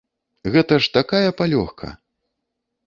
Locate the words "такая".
0.97-1.29